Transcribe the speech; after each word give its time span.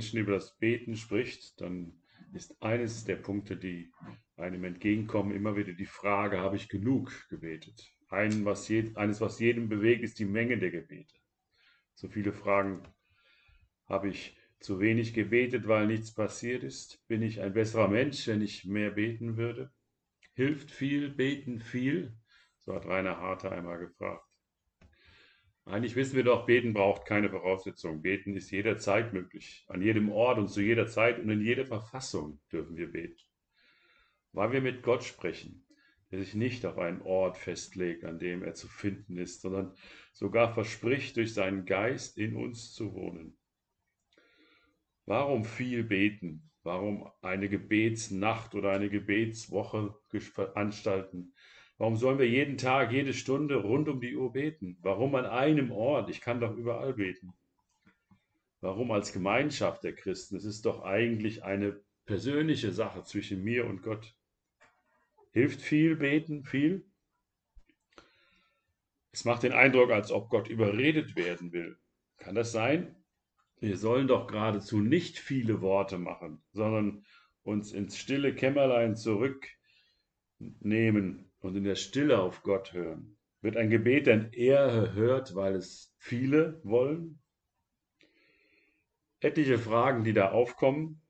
Menschen 0.00 0.18
über 0.18 0.32
das 0.32 0.56
Beten 0.56 0.96
spricht, 0.96 1.60
dann 1.60 1.92
ist 2.32 2.62
eines 2.62 3.04
der 3.04 3.16
Punkte, 3.16 3.58
die 3.58 3.92
einem 4.38 4.64
entgegenkommen, 4.64 5.36
immer 5.36 5.58
wieder 5.58 5.74
die 5.74 5.84
Frage, 5.84 6.38
habe 6.38 6.56
ich 6.56 6.70
genug 6.70 7.12
gebetet? 7.28 7.86
Ein, 8.08 8.46
was 8.46 8.66
je, 8.68 8.92
eines, 8.94 9.20
was 9.20 9.38
jedem 9.40 9.68
bewegt, 9.68 10.02
ist 10.02 10.18
die 10.18 10.24
Menge 10.24 10.56
der 10.56 10.70
Gebete. 10.70 11.14
So 11.92 12.08
viele 12.08 12.32
Fragen 12.32 12.82
habe 13.88 14.08
ich 14.08 14.38
zu 14.58 14.80
wenig 14.80 15.12
gebetet, 15.12 15.68
weil 15.68 15.86
nichts 15.86 16.14
passiert 16.14 16.64
ist? 16.64 17.06
Bin 17.06 17.20
ich 17.20 17.42
ein 17.42 17.52
besserer 17.52 17.88
Mensch, 17.88 18.26
wenn 18.26 18.40
ich 18.40 18.64
mehr 18.64 18.92
beten 18.92 19.36
würde? 19.36 19.70
Hilft 20.32 20.70
viel, 20.70 21.10
beten 21.10 21.60
viel? 21.60 22.16
So 22.62 22.74
hat 22.74 22.86
Rainer 22.86 23.18
Harte 23.18 23.52
einmal 23.52 23.78
gefragt. 23.78 24.29
Eigentlich 25.70 25.94
wissen 25.94 26.16
wir 26.16 26.24
doch, 26.24 26.46
beten 26.46 26.72
braucht 26.72 27.06
keine 27.06 27.30
Voraussetzung. 27.30 28.02
Beten 28.02 28.34
ist 28.34 28.50
jederzeit 28.50 29.12
möglich. 29.12 29.64
An 29.68 29.80
jedem 29.80 30.10
Ort 30.10 30.38
und 30.38 30.48
zu 30.48 30.60
jeder 30.60 30.88
Zeit 30.88 31.20
und 31.20 31.30
in 31.30 31.40
jeder 31.40 31.64
Verfassung 31.64 32.40
dürfen 32.50 32.76
wir 32.76 32.90
beten. 32.90 33.22
Weil 34.32 34.50
wir 34.50 34.60
mit 34.60 34.82
Gott 34.82 35.04
sprechen, 35.04 35.64
der 36.10 36.18
sich 36.18 36.34
nicht 36.34 36.66
auf 36.66 36.76
einen 36.78 37.02
Ort 37.02 37.38
festlegt, 37.38 38.04
an 38.04 38.18
dem 38.18 38.42
er 38.42 38.54
zu 38.54 38.66
finden 38.66 39.16
ist, 39.16 39.42
sondern 39.42 39.72
sogar 40.12 40.52
verspricht, 40.52 41.16
durch 41.16 41.34
seinen 41.34 41.64
Geist 41.66 42.18
in 42.18 42.34
uns 42.34 42.74
zu 42.74 42.92
wohnen. 42.92 43.38
Warum 45.06 45.44
viel 45.44 45.84
beten? 45.84 46.50
Warum 46.64 47.08
eine 47.22 47.48
Gebetsnacht 47.48 48.56
oder 48.56 48.72
eine 48.72 48.90
Gebetswoche 48.90 49.94
veranstalten? 50.08 51.32
Warum 51.80 51.96
sollen 51.96 52.18
wir 52.18 52.28
jeden 52.28 52.58
Tag, 52.58 52.92
jede 52.92 53.14
Stunde 53.14 53.56
rund 53.56 53.88
um 53.88 54.02
die 54.02 54.14
Uhr 54.14 54.34
beten? 54.34 54.76
Warum 54.82 55.14
an 55.14 55.24
einem 55.24 55.72
Ort? 55.72 56.10
Ich 56.10 56.20
kann 56.20 56.38
doch 56.38 56.54
überall 56.54 56.92
beten. 56.92 57.32
Warum 58.60 58.90
als 58.90 59.14
Gemeinschaft 59.14 59.82
der 59.82 59.94
Christen? 59.94 60.36
Es 60.36 60.44
ist 60.44 60.66
doch 60.66 60.82
eigentlich 60.82 61.42
eine 61.42 61.80
persönliche 62.04 62.70
Sache 62.70 63.02
zwischen 63.04 63.42
mir 63.42 63.66
und 63.66 63.80
Gott. 63.80 64.14
Hilft 65.30 65.62
viel 65.62 65.96
beten, 65.96 66.44
viel? 66.44 66.84
Es 69.10 69.24
macht 69.24 69.42
den 69.42 69.52
Eindruck, 69.52 69.90
als 69.90 70.12
ob 70.12 70.28
Gott 70.28 70.50
überredet 70.50 71.16
werden 71.16 71.50
will. 71.50 71.78
Kann 72.18 72.34
das 72.34 72.52
sein? 72.52 72.94
Wir 73.58 73.78
sollen 73.78 74.06
doch 74.06 74.26
geradezu 74.26 74.80
nicht 74.80 75.18
viele 75.18 75.62
Worte 75.62 75.96
machen, 75.96 76.42
sondern 76.52 77.06
uns 77.42 77.72
ins 77.72 77.96
stille 77.96 78.34
Kämmerlein 78.34 78.96
zurücknehmen 78.96 81.29
und 81.40 81.56
in 81.56 81.64
der 81.64 81.74
Stille 81.74 82.20
auf 82.20 82.42
Gott 82.42 82.72
hören? 82.72 83.16
Wird 83.42 83.56
ein 83.56 83.70
Gebet 83.70 84.06
denn 84.06 84.32
eher 84.32 84.92
hört, 84.94 85.34
weil 85.34 85.54
es 85.54 85.94
viele 85.98 86.60
wollen? 86.62 87.20
Etliche 89.20 89.58
Fragen, 89.58 90.04
die 90.04 90.12
da 90.12 90.30
aufkommen 90.30 91.02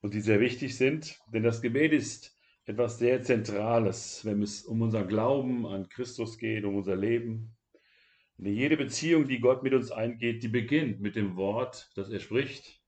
und 0.00 0.14
die 0.14 0.20
sehr 0.20 0.40
wichtig 0.40 0.76
sind, 0.76 1.20
denn 1.32 1.42
das 1.42 1.62
Gebet 1.62 1.92
ist 1.92 2.36
etwas 2.64 2.98
sehr 2.98 3.22
Zentrales, 3.22 4.24
wenn 4.24 4.42
es 4.42 4.62
um 4.64 4.82
unser 4.82 5.04
Glauben 5.04 5.66
an 5.66 5.88
Christus 5.88 6.38
geht, 6.38 6.64
um 6.64 6.76
unser 6.76 6.96
Leben. 6.96 7.56
Und 8.38 8.46
jede 8.46 8.76
Beziehung, 8.76 9.26
die 9.26 9.40
Gott 9.40 9.62
mit 9.62 9.74
uns 9.74 9.90
eingeht, 9.90 10.42
die 10.42 10.48
beginnt 10.48 11.00
mit 11.00 11.16
dem 11.16 11.36
Wort, 11.36 11.90
das 11.96 12.10
er 12.10 12.20
spricht. 12.20 12.80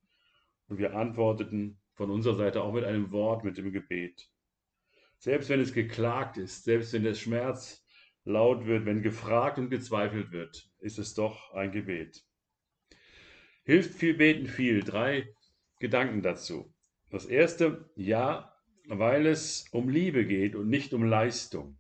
Und 0.69 0.79
wir 0.79 0.97
antworteten 0.97 1.81
von 1.95 2.11
unserer 2.11 2.37
Seite 2.37 2.63
auch 2.63 2.73
mit 2.73 2.85
einem 2.85 3.11
Wort, 3.13 3.45
mit 3.45 3.57
dem 3.57 3.73
Gebet. 3.73 4.29
Selbst 5.19 5.49
wenn 5.49 5.61
es 5.61 5.73
geklagt 5.73 6.37
ist, 6.37 6.65
selbst 6.65 6.93
wenn 6.93 7.05
der 7.05 7.15
Schmerz 7.15 7.85
laut 8.25 8.67
wird, 8.67 8.87
wenn 8.87 9.03
gefragt 9.03 9.59
und 9.59 9.71
gezweifelt 9.71 10.33
wird, 10.33 10.71
ist 10.79 10.99
es 10.99 11.15
doch 11.15 11.53
ein 11.53 11.73
Gebet. 11.73 12.25
Hilft 13.65 13.95
viel 13.95 14.15
beten 14.15 14.47
viel. 14.47 14.83
Drei 14.83 15.29
Gedanken 15.79 16.23
dazu. 16.23 16.75
Das 17.11 17.27
erste, 17.27 17.91
ja, 17.97 18.55
weil 18.87 19.27
es 19.27 19.67
um 19.71 19.89
Liebe 19.89 20.27
geht 20.27 20.55
und 20.55 20.69
nicht 20.69 20.93
um 20.93 21.05
Leistung. 21.05 21.79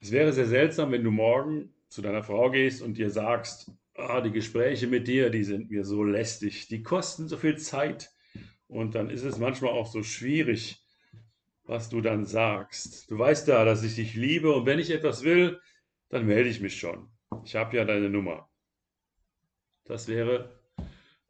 Es 0.00 0.12
wäre 0.12 0.32
sehr 0.32 0.46
seltsam, 0.46 0.92
wenn 0.92 1.04
du 1.04 1.10
morgen 1.10 1.74
zu 1.88 2.00
deiner 2.00 2.22
Frau 2.22 2.50
gehst 2.50 2.80
und 2.82 2.96
dir 2.96 3.10
sagst, 3.10 3.70
ah, 3.94 4.20
die 4.20 4.30
Gespräche 4.30 4.86
mit 4.86 5.08
dir, 5.08 5.30
die 5.30 5.44
sind 5.44 5.70
mir 5.70 5.84
so 5.84 6.04
lästig, 6.04 6.68
die 6.68 6.82
kosten 6.82 7.28
so 7.28 7.36
viel 7.36 7.58
Zeit. 7.58 8.10
Und 8.76 8.94
dann 8.94 9.08
ist 9.08 9.22
es 9.22 9.38
manchmal 9.38 9.72
auch 9.72 9.86
so 9.86 10.02
schwierig, 10.02 10.84
was 11.64 11.88
du 11.88 12.02
dann 12.02 12.26
sagst. 12.26 13.10
Du 13.10 13.18
weißt 13.18 13.48
ja, 13.48 13.64
dass 13.64 13.82
ich 13.82 13.94
dich 13.94 14.14
liebe 14.14 14.52
und 14.52 14.66
wenn 14.66 14.78
ich 14.78 14.90
etwas 14.90 15.24
will, 15.24 15.62
dann 16.10 16.26
melde 16.26 16.50
ich 16.50 16.60
mich 16.60 16.78
schon. 16.78 17.08
Ich 17.46 17.56
habe 17.56 17.74
ja 17.74 17.86
deine 17.86 18.10
Nummer. 18.10 18.50
Das 19.84 20.08
wäre 20.08 20.60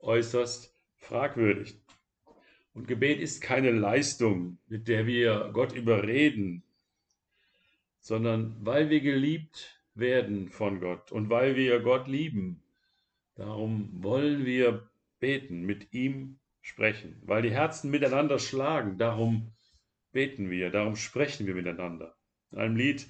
äußerst 0.00 0.74
fragwürdig. 0.96 1.78
Und 2.74 2.88
Gebet 2.88 3.20
ist 3.20 3.40
keine 3.42 3.70
Leistung, 3.70 4.58
mit 4.66 4.88
der 4.88 5.06
wir 5.06 5.50
Gott 5.52 5.72
überreden, 5.72 6.64
sondern 8.00 8.56
weil 8.58 8.90
wir 8.90 9.00
geliebt 9.00 9.80
werden 9.94 10.48
von 10.48 10.80
Gott 10.80 11.12
und 11.12 11.30
weil 11.30 11.54
wir 11.54 11.78
Gott 11.78 12.08
lieben. 12.08 12.60
Darum 13.36 14.02
wollen 14.02 14.44
wir 14.44 14.90
beten, 15.20 15.62
mit 15.62 15.94
ihm 15.94 16.40
sprechen, 16.66 17.22
weil 17.24 17.42
die 17.42 17.52
Herzen 17.52 17.90
miteinander 17.90 18.40
schlagen. 18.40 18.98
Darum 18.98 19.52
beten 20.10 20.50
wir, 20.50 20.70
darum 20.70 20.96
sprechen 20.96 21.46
wir 21.46 21.54
miteinander. 21.54 22.16
In 22.50 22.58
einem 22.58 22.76
Lied 22.76 23.06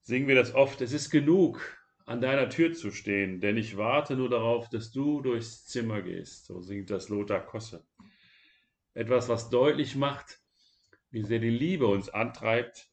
singen 0.00 0.28
wir 0.28 0.36
das 0.36 0.54
oft, 0.54 0.80
es 0.80 0.92
ist 0.92 1.10
genug, 1.10 1.76
an 2.04 2.20
deiner 2.20 2.48
Tür 2.48 2.72
zu 2.72 2.92
stehen, 2.92 3.40
denn 3.40 3.56
ich 3.56 3.76
warte 3.76 4.14
nur 4.14 4.30
darauf, 4.30 4.68
dass 4.68 4.92
du 4.92 5.20
durchs 5.22 5.66
Zimmer 5.66 6.02
gehst. 6.02 6.46
So 6.46 6.60
singt 6.60 6.90
das 6.90 7.08
Lothar 7.08 7.44
Kosse. 7.44 7.84
Etwas, 8.94 9.28
was 9.28 9.50
deutlich 9.50 9.96
macht, 9.96 10.38
wie 11.10 11.22
sehr 11.22 11.40
die 11.40 11.50
Liebe 11.50 11.88
uns 11.88 12.08
antreibt, 12.08 12.88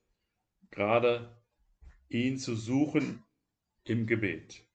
gerade 0.71 1.37
ihn 2.09 2.39
zu 2.39 2.55
suchen 2.55 3.23
im 3.83 4.07
Gebet. 4.07 4.65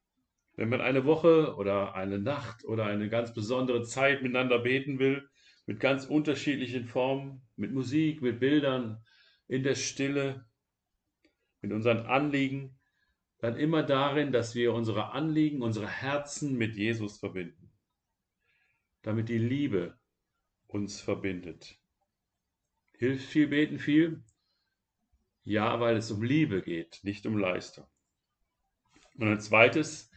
Wenn 0.59 0.71
man 0.71 0.81
eine 0.81 1.05
Woche 1.05 1.55
oder 1.55 1.95
eine 1.95 2.19
Nacht 2.19 2.65
oder 2.65 2.85
eine 2.87 3.09
ganz 3.09 3.33
besondere 3.33 3.85
Zeit 3.85 4.23
miteinander 4.23 4.59
beten 4.59 4.99
will, 4.99 5.31
mit 5.67 5.79
ganz 5.79 6.05
unterschiedlichen 6.05 6.85
Formen, 6.85 7.43
mit 7.55 7.71
Musik, 7.71 8.23
mit 8.23 8.41
Bildern, 8.41 9.01
in 9.47 9.63
der 9.63 9.77
Stille, 9.77 10.45
mit 11.61 11.71
unseren 11.71 12.07
Anliegen, 12.07 12.77
dann 13.39 13.57
immer 13.57 13.85
darin, 13.85 14.33
dass 14.33 14.57
wir 14.57 14.75
unsere 14.75 15.13
Anliegen, 15.13 15.63
unsere 15.63 15.87
Herzen 15.87 16.59
mit 16.59 16.75
Jesus 16.75 17.21
verbinden, 17.21 17.71
damit 19.03 19.29
die 19.29 19.39
Liebe 19.39 19.97
uns 20.67 21.01
verbindet. 21.01 21.79
Hilft 22.95 23.29
viel 23.29 23.47
beten 23.47 23.79
viel? 23.79 24.25
Ja, 25.45 25.79
weil 25.79 25.99
es 25.99 26.11
um 26.11 26.21
Liebe 26.21 26.63
geht, 26.63 26.99
nicht 27.05 27.27
um 27.27 27.39
Leistung. 27.39 27.87
Und 29.15 29.29
ein 29.29 29.41
zweites, 29.41 30.11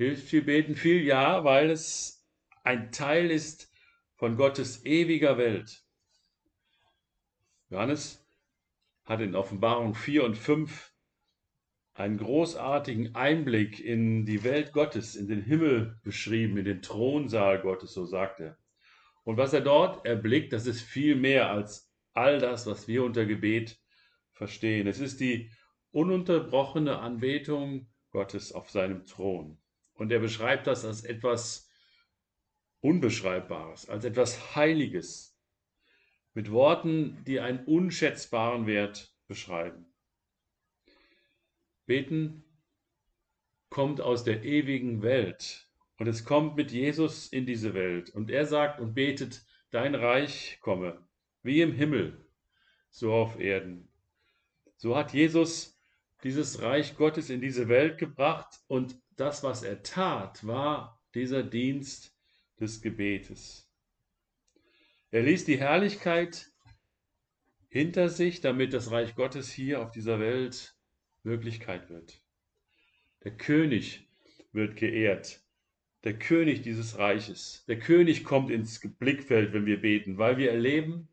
hilft 0.00 0.28
viel 0.28 0.40
beten 0.40 0.76
viel? 0.76 1.02
Ja, 1.02 1.44
weil 1.44 1.68
es 1.68 2.26
ein 2.64 2.90
Teil 2.90 3.30
ist 3.30 3.70
von 4.16 4.38
Gottes 4.38 4.86
ewiger 4.86 5.36
Welt. 5.36 5.84
Johannes 7.68 8.26
hat 9.04 9.20
in 9.20 9.34
Offenbarung 9.34 9.94
4 9.94 10.24
und 10.24 10.38
5 10.38 10.94
einen 11.92 12.16
großartigen 12.16 13.14
Einblick 13.14 13.78
in 13.78 14.24
die 14.24 14.42
Welt 14.42 14.72
Gottes, 14.72 15.16
in 15.16 15.28
den 15.28 15.42
Himmel 15.42 16.00
beschrieben, 16.02 16.56
in 16.56 16.64
den 16.64 16.80
Thronsaal 16.80 17.60
Gottes, 17.60 17.92
so 17.92 18.06
sagt 18.06 18.40
er. 18.40 18.56
Und 19.24 19.36
was 19.36 19.52
er 19.52 19.60
dort 19.60 20.06
erblickt, 20.06 20.54
das 20.54 20.64
ist 20.64 20.80
viel 20.80 21.14
mehr 21.14 21.50
als 21.50 21.92
all 22.14 22.38
das, 22.38 22.66
was 22.66 22.88
wir 22.88 23.04
unter 23.04 23.26
Gebet 23.26 23.78
verstehen. 24.32 24.86
Es 24.86 24.98
ist 24.98 25.20
die 25.20 25.50
ununterbrochene 25.90 27.00
Anbetung 27.00 27.90
Gottes 28.12 28.52
auf 28.52 28.70
seinem 28.70 29.04
Thron. 29.04 29.58
Und 30.00 30.10
er 30.10 30.18
beschreibt 30.18 30.66
das 30.66 30.86
als 30.86 31.04
etwas 31.04 31.70
Unbeschreibbares, 32.80 33.86
als 33.86 34.06
etwas 34.06 34.56
Heiliges, 34.56 35.38
mit 36.32 36.50
Worten, 36.50 37.22
die 37.26 37.38
einen 37.38 37.66
unschätzbaren 37.66 38.66
Wert 38.66 39.14
beschreiben. 39.26 39.92
Beten 41.84 42.44
kommt 43.68 44.00
aus 44.00 44.24
der 44.24 44.42
ewigen 44.42 45.02
Welt 45.02 45.68
und 45.98 46.06
es 46.06 46.24
kommt 46.24 46.56
mit 46.56 46.72
Jesus 46.72 47.26
in 47.28 47.44
diese 47.44 47.74
Welt. 47.74 48.08
Und 48.08 48.30
er 48.30 48.46
sagt 48.46 48.80
und 48.80 48.94
betet, 48.94 49.44
dein 49.68 49.94
Reich 49.94 50.60
komme, 50.62 51.06
wie 51.42 51.60
im 51.60 51.74
Himmel, 51.74 52.26
so 52.88 53.12
auf 53.12 53.38
Erden. 53.38 53.92
So 54.78 54.96
hat 54.96 55.12
Jesus 55.12 55.78
dieses 56.22 56.62
Reich 56.62 56.96
Gottes 56.96 57.28
in 57.28 57.42
diese 57.42 57.68
Welt 57.68 57.98
gebracht 57.98 58.60
und 58.66 58.98
das, 59.20 59.42
was 59.42 59.62
er 59.62 59.82
tat, 59.82 60.46
war 60.46 61.00
dieser 61.14 61.42
Dienst 61.42 62.16
des 62.58 62.80
Gebetes. 62.80 63.70
Er 65.10 65.22
ließ 65.22 65.44
die 65.44 65.58
Herrlichkeit 65.58 66.50
hinter 67.68 68.08
sich, 68.08 68.40
damit 68.40 68.72
das 68.72 68.90
Reich 68.90 69.14
Gottes 69.14 69.50
hier 69.50 69.82
auf 69.82 69.90
dieser 69.90 70.18
Welt 70.20 70.74
Wirklichkeit 71.22 71.90
wird. 71.90 72.22
Der 73.24 73.36
König 73.36 74.08
wird 74.52 74.76
geehrt 74.76 75.44
der 76.04 76.18
König 76.18 76.62
dieses 76.62 76.98
Reiches. 76.98 77.64
Der 77.68 77.78
König 77.78 78.24
kommt 78.24 78.50
ins 78.50 78.80
Blickfeld, 78.98 79.52
wenn 79.52 79.66
wir 79.66 79.80
beten, 79.80 80.18
weil 80.18 80.38
wir 80.38 80.50
erleben, 80.50 81.08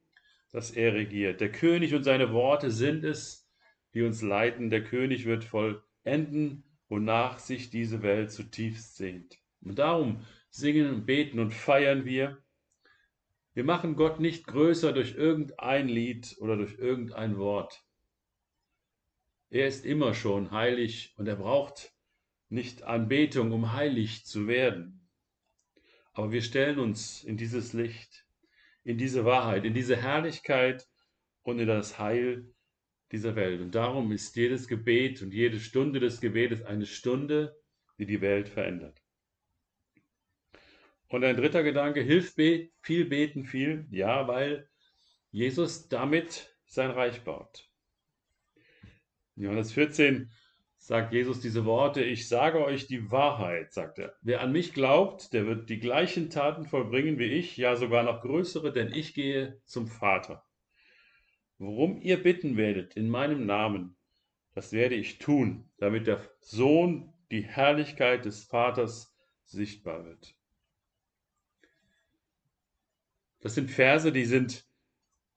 dass 0.51 0.71
er 0.71 0.94
regiert. 0.94 1.42
Der 1.42 1.51
König 1.51 1.94
und 1.94 2.04
seine 2.04 2.31
Worte 2.31 2.71
sind 2.71 3.04
es, 3.04 3.50
die 3.94 4.04
uns 4.04 4.21
leiten. 4.21 4.69
Der 4.69 4.83
König 4.83 5.25
wird 5.25 5.44
vollenden, 5.44 6.63
wonach 6.89 7.39
sich 7.39 7.69
diese 7.69 8.01
Welt 8.01 8.31
zutiefst 8.31 8.95
sehnt. 8.95 9.39
Und 9.62 9.80
darum 9.80 10.25
singen 10.50 10.89
und 10.89 11.06
beten 11.06 11.39
und 11.39 11.54
feiern 11.54 12.06
wir. 12.06 12.38
Wir 13.54 13.63
machen 13.63 13.95
Gott 13.95 14.19
nicht 14.19 14.48
größer 14.48 14.94
durch 14.94 15.16
irgendein 15.16 15.88
Lied 15.88 16.36
oder 16.39 16.56
durch 16.56 16.78
irgendein 16.78 17.38
Wort. 17.38 17.84
Er 19.50 19.68
ist 19.68 19.86
immer 19.86 20.13
schon 20.13 20.51
heilig 20.51 21.13
und 21.18 21.28
er 21.28 21.38
braucht 21.38 21.94
nicht 22.50 22.84
Anbetung, 22.84 23.51
um 23.51 23.74
heilig 23.74 24.25
zu 24.25 24.48
werden. 24.48 25.07
Aber 26.13 26.31
wir 26.31 26.42
stellen 26.42 26.80
uns 26.80 27.24
in 27.24 27.38
dieses 27.38 27.74
Licht, 27.74 28.25
in 28.83 28.98
diese 28.98 29.25
Wahrheit, 29.25 29.66
in 29.66 29.74
diese 29.74 29.95
Herrlichkeit 29.95 30.88
und 31.44 31.60
in 31.60 31.68
das 31.68 32.00
Heil 32.00 32.54
dieser 33.12 33.36
Welt. 33.36 33.62
Und 33.62 33.75
darum 33.75 34.12
ist 34.12 34.36
jedes 34.36 34.68
Gebet 34.68 35.21
und 35.21 35.33
jede 35.33 35.59
Stunde 35.59 36.00
des 36.00 36.21
Gebetes 36.21 36.63
eine 36.63 36.86
Stunde, 36.86 37.57
die 37.98 38.06
die 38.06 38.21
Welt 38.21 38.50
verändert. 38.50 39.01
Und 41.09 41.24
ein 41.24 41.38
dritter 41.38 41.63
Gedanke, 41.63 42.01
hilft 42.01 42.36
viel 42.36 43.06
beten 43.06 43.45
viel, 43.45 43.88
ja, 43.92 44.27
weil 44.27 44.69
Jesus 45.31 45.88
damit 45.88 46.54
sein 46.65 46.92
Reich 46.92 47.21
baut. 47.24 47.69
In 49.36 49.44
Johannes 49.44 49.71
14 49.71 50.31
sagt 50.77 51.13
Jesus 51.13 51.39
diese 51.39 51.65
Worte, 51.65 52.04
ich 52.04 52.27
sage 52.27 52.63
euch 52.63 52.88
die 52.88 53.12
Wahrheit, 53.12 53.74
sagt 53.74 54.00
er. 54.00 54.15
Wer 54.21 54.42
an 54.42 54.51
mich 54.51 54.74
glaubt, 54.74 55.33
der 55.33 55.45
wird 55.45 55.69
die 55.69 55.80
gleichen 55.80 56.30
Taten 56.30 56.65
vollbringen 56.65 57.19
wie 57.19 57.25
ich, 57.25 57.57
ja 57.57 57.75
sogar 57.75 58.04
noch 58.04 58.21
größere, 58.21 58.71
denn 58.71 58.92
ich 58.92 59.13
gehe 59.13 59.62
zum 59.65 59.88
Vater. 59.88 60.47
Worum 61.59 62.01
ihr 62.01 62.21
bitten 62.21 62.56
werdet 62.56 62.95
in 62.95 63.09
meinem 63.09 63.45
Namen, 63.45 63.95
das 64.54 64.74
werde 64.74 64.95
ich 64.95 65.18
tun, 65.18 65.69
damit 65.77 66.06
der 66.06 66.21
Sohn 66.39 67.13
die 67.31 67.42
Herrlichkeit 67.42 68.25
des 68.25 68.44
Vaters 68.44 69.15
sichtbar 69.44 70.06
wird. 70.06 70.36
Das 73.39 73.56
sind 73.56 73.71
Verse, 73.71 74.12
die 74.12 74.25
sind 74.25 74.68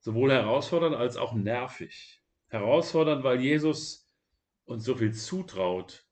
sowohl 0.00 0.32
herausfordernd 0.32 0.96
als 0.96 1.16
auch 1.16 1.32
nervig. 1.32 2.22
Herausfordernd, 2.48 3.24
weil 3.24 3.40
Jesus 3.40 4.10
uns 4.64 4.84
so 4.84 4.96
viel 4.96 5.14
zutraut 5.14 6.06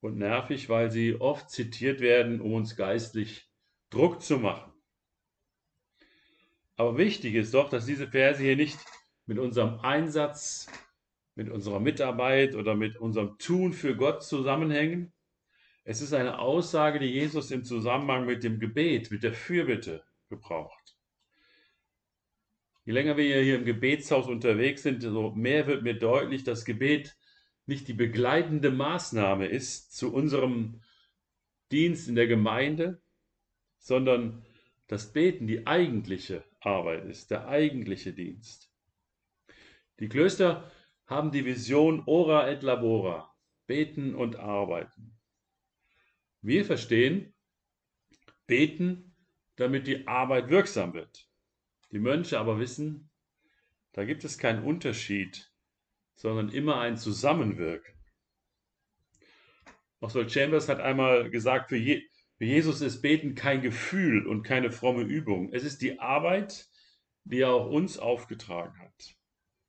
und 0.00 0.16
nervig, 0.16 0.68
weil 0.68 0.90
sie 0.90 1.20
oft 1.20 1.50
zitiert 1.50 2.00
werden, 2.00 2.40
um 2.40 2.54
uns 2.54 2.76
geistlich 2.76 3.50
Druck 3.90 4.22
zu 4.22 4.38
machen. 4.38 4.72
Aber 6.76 6.96
wichtig 6.96 7.34
ist 7.34 7.54
doch, 7.54 7.68
dass 7.68 7.86
diese 7.86 8.08
Verse 8.08 8.42
hier 8.42 8.56
nicht 8.56 8.78
mit 9.26 9.38
unserem 9.38 9.80
Einsatz, 9.80 10.68
mit 11.34 11.48
unserer 11.48 11.80
Mitarbeit 11.80 12.54
oder 12.54 12.74
mit 12.74 12.96
unserem 12.96 13.38
Tun 13.38 13.72
für 13.72 13.96
Gott 13.96 14.22
zusammenhängen. 14.22 15.12
Es 15.84 16.00
ist 16.00 16.14
eine 16.14 16.38
Aussage, 16.38 16.98
die 16.98 17.06
Jesus 17.06 17.50
im 17.50 17.64
Zusammenhang 17.64 18.26
mit 18.26 18.44
dem 18.44 18.58
Gebet, 18.58 19.10
mit 19.10 19.22
der 19.22 19.34
Fürbitte 19.34 20.04
gebraucht. 20.28 20.96
Je 22.84 22.92
länger 22.92 23.16
wir 23.16 23.42
hier 23.42 23.56
im 23.56 23.64
Gebetshaus 23.64 24.26
unterwegs 24.26 24.82
sind, 24.82 25.02
desto 25.02 25.32
mehr 25.34 25.66
wird 25.66 25.82
mir 25.82 25.94
deutlich, 25.94 26.44
dass 26.44 26.64
Gebet 26.64 27.16
nicht 27.66 27.88
die 27.88 27.94
begleitende 27.94 28.70
Maßnahme 28.70 29.46
ist 29.46 29.96
zu 29.96 30.12
unserem 30.12 30.82
Dienst 31.72 32.08
in 32.08 32.14
der 32.14 32.26
Gemeinde, 32.26 33.02
sondern 33.78 34.44
das 34.86 35.12
Beten 35.12 35.46
die 35.46 35.66
eigentliche 35.66 36.44
Arbeit 36.60 37.06
ist, 37.06 37.30
der 37.30 37.48
eigentliche 37.48 38.12
Dienst. 38.12 38.73
Die 40.00 40.08
Klöster 40.08 40.70
haben 41.06 41.30
die 41.30 41.44
Vision 41.44 42.02
Ora 42.06 42.50
et 42.50 42.62
Labora, 42.62 43.34
beten 43.66 44.14
und 44.14 44.36
arbeiten. 44.36 45.18
Wir 46.40 46.64
verstehen, 46.64 47.34
beten, 48.46 49.16
damit 49.56 49.86
die 49.86 50.06
Arbeit 50.06 50.48
wirksam 50.48 50.94
wird. 50.94 51.28
Die 51.92 51.98
Mönche 51.98 52.38
aber 52.38 52.58
wissen, 52.58 53.10
da 53.92 54.04
gibt 54.04 54.24
es 54.24 54.38
keinen 54.38 54.64
Unterschied 54.64 55.54
sondern 56.16 56.48
immer 56.50 56.80
ein 56.80 56.96
Zusammenwirken. 56.96 57.94
Oswald 60.00 60.30
Chambers 60.30 60.68
hat 60.68 60.80
einmal 60.80 61.30
gesagt, 61.30 61.68
für, 61.68 61.76
Je 61.76 62.02
für 62.36 62.44
Jesus 62.44 62.80
ist 62.80 63.00
Beten 63.00 63.34
kein 63.34 63.62
Gefühl 63.62 64.26
und 64.26 64.42
keine 64.42 64.70
fromme 64.70 65.02
Übung. 65.02 65.52
Es 65.52 65.64
ist 65.64 65.82
die 65.82 66.00
Arbeit, 66.00 66.68
die 67.24 67.40
er 67.40 67.52
auch 67.52 67.70
uns 67.70 67.98
aufgetragen 67.98 68.78
hat. 68.80 69.16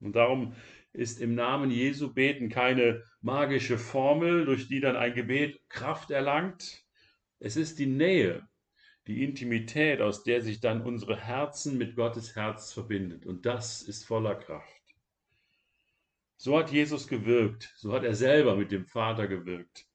Und 0.00 0.16
darum 0.16 0.54
ist 0.92 1.20
im 1.20 1.34
Namen 1.34 1.70
Jesu 1.70 2.12
Beten 2.12 2.48
keine 2.48 3.02
magische 3.20 3.78
Formel, 3.78 4.44
durch 4.44 4.68
die 4.68 4.80
dann 4.80 4.96
ein 4.96 5.14
Gebet 5.14 5.60
Kraft 5.68 6.10
erlangt. 6.10 6.84
Es 7.38 7.56
ist 7.56 7.78
die 7.78 7.86
Nähe, 7.86 8.48
die 9.06 9.22
Intimität, 9.22 10.00
aus 10.00 10.24
der 10.24 10.42
sich 10.42 10.60
dann 10.60 10.82
unsere 10.82 11.16
Herzen 11.16 11.78
mit 11.78 11.96
Gottes 11.96 12.34
Herz 12.34 12.72
verbindet. 12.72 13.26
Und 13.26 13.46
das 13.46 13.82
ist 13.82 14.04
voller 14.04 14.34
Kraft. 14.34 14.72
So 16.38 16.58
hat 16.58 16.70
Jesus 16.70 17.08
gewirkt, 17.08 17.72
so 17.76 17.92
hat 17.92 18.04
er 18.04 18.14
selber 18.14 18.56
mit 18.56 18.70
dem 18.70 18.86
Vater 18.86 19.26
gewirkt. 19.26 19.86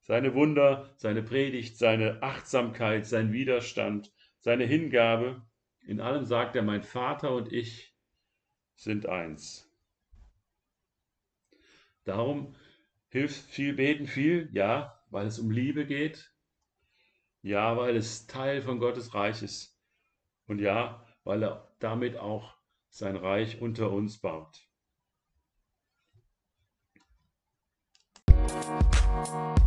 Seine 0.00 0.34
Wunder, 0.34 0.92
seine 0.96 1.22
Predigt, 1.22 1.76
seine 1.78 2.22
Achtsamkeit, 2.22 3.06
sein 3.06 3.32
Widerstand, 3.32 4.12
seine 4.38 4.64
Hingabe, 4.64 5.42
in 5.84 6.00
allem 6.00 6.24
sagt 6.24 6.56
er, 6.56 6.62
mein 6.62 6.82
Vater 6.82 7.34
und 7.34 7.52
ich 7.52 7.91
sind 8.82 9.06
eins. 9.06 9.70
Darum 12.02 12.56
hilft 13.10 13.48
viel 13.48 13.74
Beten 13.74 14.08
viel, 14.08 14.48
ja, 14.52 15.00
weil 15.10 15.26
es 15.26 15.38
um 15.38 15.52
Liebe 15.52 15.86
geht, 15.86 16.34
ja, 17.42 17.76
weil 17.76 17.96
es 17.96 18.26
Teil 18.26 18.60
von 18.60 18.80
Gottes 18.80 19.14
Reich 19.14 19.40
ist 19.42 19.80
und 20.46 20.58
ja, 20.58 21.06
weil 21.22 21.44
er 21.44 21.72
damit 21.78 22.16
auch 22.16 22.56
sein 22.88 23.14
Reich 23.14 23.62
unter 23.62 23.92
uns 23.92 24.18
baut. 24.18 24.66
Musik 28.34 29.62